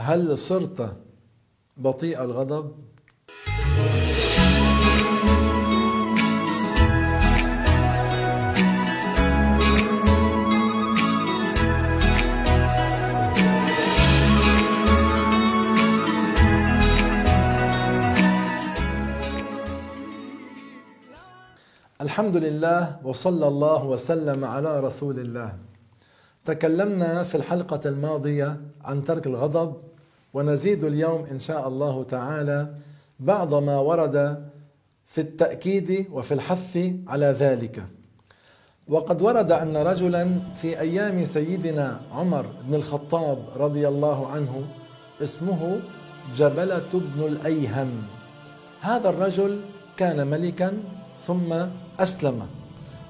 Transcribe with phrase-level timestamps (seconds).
[0.00, 0.96] هل صرت
[1.76, 2.72] بطيء الغضب؟
[22.00, 25.58] الحمد لله وصلى الله وسلم على رسول الله.
[26.48, 29.76] تكلمنا في الحلقة الماضية عن ترك الغضب
[30.34, 32.74] ونزيد اليوم إن شاء الله تعالى
[33.20, 34.48] بعض ما ورد
[35.06, 37.84] في التأكيد وفي الحث على ذلك.
[38.88, 44.64] وقد ورد أن رجلا في أيام سيدنا عمر بن الخطاب رضي الله عنه
[45.22, 45.80] اسمه
[46.36, 48.02] جبلة بن الأيهم.
[48.80, 49.60] هذا الرجل
[49.96, 50.72] كان ملكا
[51.20, 51.66] ثم
[52.00, 52.57] أسلم.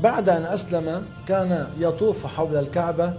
[0.00, 3.14] بعد أن أسلم كان يطوف حول الكعبة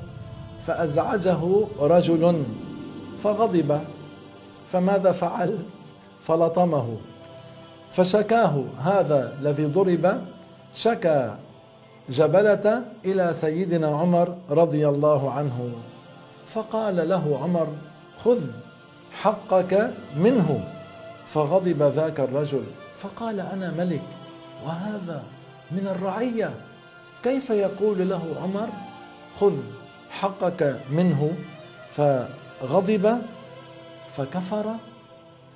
[0.65, 2.43] فأزعجه رجل
[3.17, 3.79] فغضب.
[4.67, 5.57] فماذا فعل؟
[6.21, 6.97] فلطمه.
[7.91, 10.21] فشكاه هذا الذي ضرب
[10.73, 11.35] شكى
[12.09, 15.71] جبلة إلى سيدنا عمر رضي الله عنه.
[16.47, 17.67] فقال له عمر
[18.17, 18.39] خذ
[19.11, 20.67] حقك منه.
[21.27, 22.63] فغضب ذاك الرجل
[22.97, 24.01] فقال أنا ملك
[24.65, 25.23] وهذا
[25.73, 26.53] من الرعية.
[27.23, 28.69] كيف يقول له عمر؟
[29.39, 29.53] خذ
[30.09, 31.37] حقك منه.
[31.89, 33.21] فغضب
[34.11, 34.65] فكفر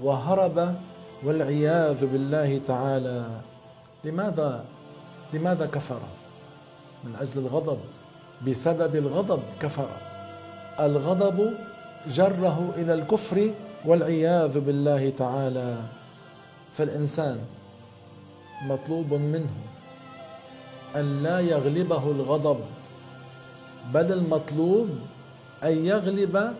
[0.01, 0.75] وهرب
[1.23, 3.25] والعياذ بالله تعالى.
[4.03, 4.65] لماذا؟
[5.33, 5.99] لماذا كفر؟
[7.03, 7.79] من أجل الغضب.
[8.47, 9.89] بسبب الغضب كفر.
[10.79, 11.53] الغضب
[12.07, 13.51] جره إلى الكفر
[13.85, 15.77] والعياذ بالله تعالى.
[16.73, 17.37] فالإنسان
[18.63, 19.49] مطلوب منه
[20.95, 22.59] أن لا يغلبه الغضب
[23.93, 24.89] بل المطلوب
[25.63, 26.53] أن يغلب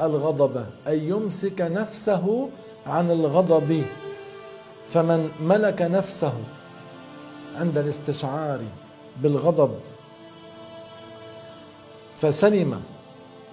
[0.00, 2.48] الغضب أن يمسك نفسه
[2.86, 3.84] عن الغضب.
[4.88, 6.32] فمن ملك نفسه
[7.56, 8.60] عند الاستشعار
[9.22, 9.74] بالغضب
[12.16, 12.82] فسلم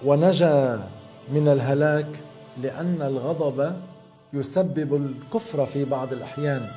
[0.04, 0.88] ونجا
[1.32, 2.20] من الهلاك
[2.62, 3.76] لأن الغضب
[4.32, 6.70] يسبب الكفر في بعض الأحيان.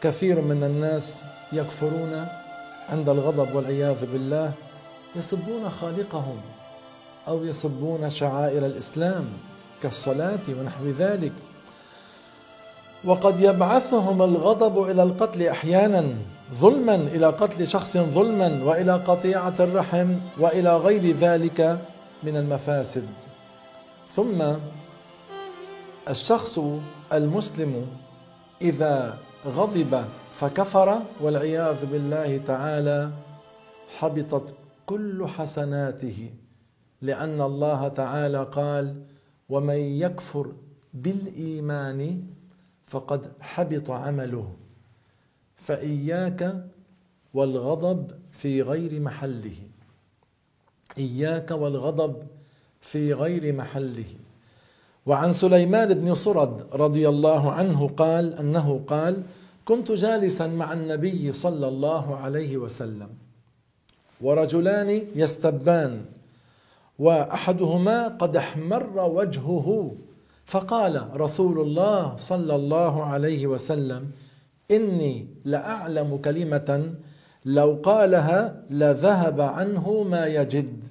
[0.00, 2.26] كثير من الناس يكفرون
[2.88, 4.52] عند الغضب والعياذ بالله
[5.16, 6.40] يسبون خالقهم
[7.28, 9.24] أو يسبون شعائر الإسلام
[9.82, 11.32] كالصلاة ونحو ذلك.
[13.04, 16.14] وقد يبعثهم الغضب إلى القتل أحيانا
[16.54, 21.78] ظلما إلى قتل شخص ظلما وإلى قطيعة الرحم وإلى غير ذلك
[22.22, 23.06] من المفاسد.
[24.10, 24.44] ثم
[26.10, 26.60] الشخص
[27.12, 27.86] المسلم
[28.62, 33.10] إذا غضب فكفر والعياذ بالله تعالى
[33.98, 34.54] حبطت
[34.86, 36.30] كل حسناته
[37.02, 39.02] لأن الله تعالى قال
[39.48, 40.52] ومن يكفر
[40.94, 42.22] بالإيمان
[42.86, 44.52] فقد حبط عمله
[45.56, 46.64] فإياك
[47.34, 49.56] والغضب في غير محله
[50.98, 52.22] إياك والغضب
[52.80, 54.04] في غير محله.
[55.06, 59.22] وعن سليمان بن صرد رضي الله عنه قال أنه قال
[59.64, 63.08] كنت جالسا مع النبي صلى الله عليه وسلم.
[64.20, 66.04] ورجلان يستبان
[66.98, 69.96] وأحدهما قد احمر وجهه
[70.44, 74.10] فقال رسول الله صلى الله عليه وسلم
[74.70, 76.94] إني لأعلم كلمة
[77.44, 80.84] لو قالها لذهب عنه ما يجد.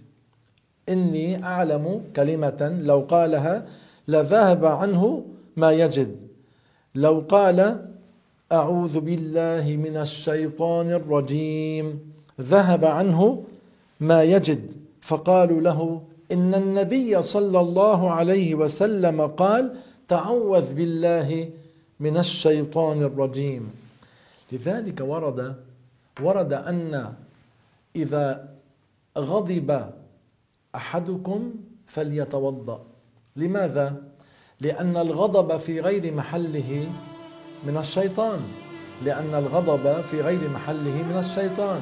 [0.89, 3.65] إني أعلم كلمة لو قالها
[4.07, 5.25] لذهب عنه
[5.57, 6.17] ما يجد.
[6.95, 7.92] لو قال
[8.51, 12.13] أعوذ بالله من الشيطان الرجيم.
[12.41, 13.43] ذهب عنه
[13.99, 14.71] ما يجد
[15.01, 19.75] فقالوا له إن النبي صلى الله عليه وسلم قال
[20.07, 21.49] تعوذ بالله
[21.99, 23.71] من الشيطان الرجيم.
[24.51, 25.55] لذلك ورد
[26.21, 27.13] ورد أن
[27.95, 28.49] إذا
[29.17, 29.89] غضب
[30.75, 31.53] أحدكم
[31.87, 32.81] فليتوضأ.
[33.35, 34.01] لماذا؟
[34.61, 36.89] لأن الغضب في غير محله
[37.67, 38.39] من الشيطان
[39.03, 41.81] لأن الغضب في غير محله من الشيطان.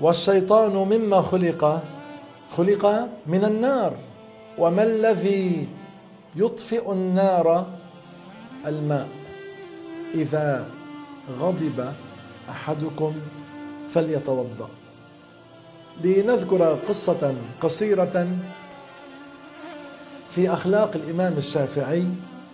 [0.00, 1.82] والشيطان مما خلق
[2.48, 3.94] خلق من النار.
[4.58, 5.68] وما الذي
[6.36, 7.66] يطفئ النار؟
[8.66, 9.08] الماء.
[10.14, 10.66] إذا
[11.38, 11.92] غضب
[12.50, 13.14] أحدكم
[13.88, 14.68] فليتوضأ.
[16.04, 18.28] لنذكر قصة قصيرة
[20.28, 22.06] في أخلاق الإمام الشافعي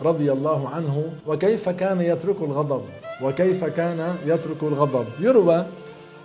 [0.02, 2.82] رضي الله عنه وكيف كان يترك الغضب؟
[3.22, 5.66] وكيف كان يترك الغضب؟ يروى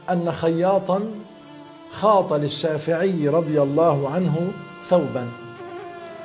[0.10, 1.04] أن خياطا
[1.92, 4.52] خاط للشافعي رضي الله عنه
[4.88, 5.28] ثوبا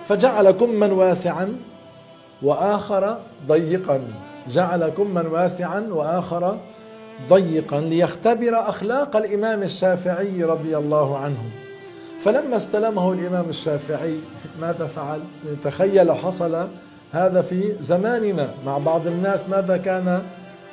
[0.04, 1.56] فجعل كما واسعا
[2.42, 3.18] وآخر
[3.48, 4.00] ضيقا.
[4.48, 6.58] جعل كما واسعا وآخر
[7.28, 11.42] ضيقا ليختبر أخلاق الإمام الشافعي رضي الله عنه.
[12.20, 14.18] فلما استلمه الإمام الشافعي
[14.60, 15.20] ماذا فعل؟
[15.64, 16.68] تخيل حصل
[17.12, 20.22] هذا في زماننا مع بعض الناس ماذا كان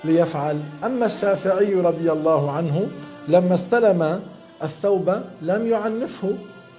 [0.04, 0.60] ليفعل.
[0.84, 2.88] أما الشافعي رضي الله عنه
[3.28, 4.22] لما استلم
[4.64, 6.34] الثوب لم يعنفه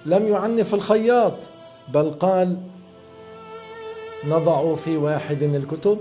[0.05, 1.33] لم يعنف الخياط
[1.93, 2.57] بل قال
[4.27, 5.97] نضع في واحد الكتب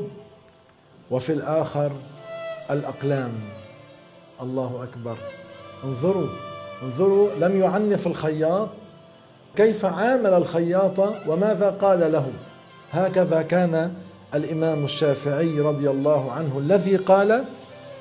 [1.10, 1.92] وفي الآخر
[2.70, 3.32] الأقلام.
[4.42, 5.16] الله أكبر.
[5.84, 6.28] انظروا
[6.82, 8.68] انظروا لم يعنف الخياط.
[9.56, 10.98] كيف عامل الخياط
[11.28, 12.26] وماذا قال له؟
[12.90, 13.94] هكذا كان
[14.34, 17.44] الإمام الشافعي رضي الله عنه الذي قال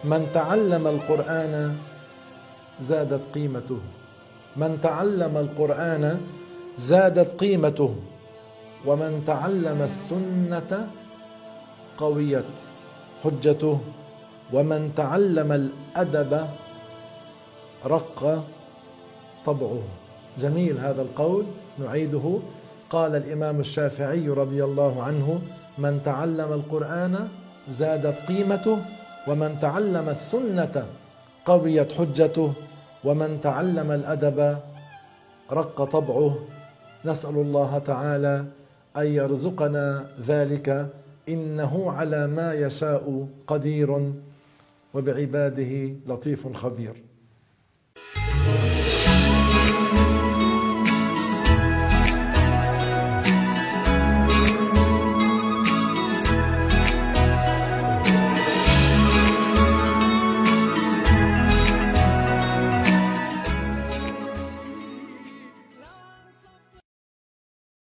[0.04, 1.76] من تعلم القرآن
[2.82, 3.80] زادت قيمته.
[4.58, 6.22] من تعلم القرآن
[6.78, 7.96] زادت قيمته.
[8.86, 10.88] ومن تعلم السنة
[11.98, 12.54] قويت
[13.24, 13.80] حجته.
[14.54, 16.48] ومن تعلم الأدب
[17.86, 18.44] رق
[19.46, 19.82] طبعه.
[20.40, 21.46] جميل هذا القول
[21.80, 22.40] نعيده.
[22.90, 25.42] قال الإمام الشافعي رضي الله عنه
[25.78, 27.28] من تعلم القرآن
[27.68, 28.78] زادت قيمته
[29.28, 30.86] ومن تعلم السنة
[31.46, 32.54] قويت حجته
[33.04, 34.58] ومن تعلم الأدب
[35.52, 36.40] رق طبعه.
[37.06, 38.46] نسأل الله تعالى
[38.98, 40.88] أن يرزقنا ذلك
[41.30, 44.14] إنه على ما يشاء قدير
[44.94, 45.74] وبعباده
[46.08, 46.96] لطيف خبير.